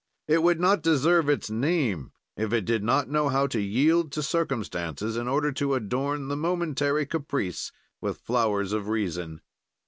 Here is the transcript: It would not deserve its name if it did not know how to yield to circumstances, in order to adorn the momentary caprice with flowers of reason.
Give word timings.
It 0.27 0.41
would 0.41 0.59
not 0.59 0.81
deserve 0.81 1.29
its 1.29 1.51
name 1.51 2.11
if 2.35 2.51
it 2.51 2.65
did 2.65 2.83
not 2.83 3.07
know 3.07 3.29
how 3.29 3.45
to 3.45 3.59
yield 3.61 4.11
to 4.13 4.23
circumstances, 4.23 5.15
in 5.15 5.27
order 5.27 5.51
to 5.51 5.75
adorn 5.75 6.27
the 6.27 6.35
momentary 6.35 7.05
caprice 7.05 7.71
with 8.01 8.17
flowers 8.17 8.73
of 8.73 8.87
reason. 8.87 9.41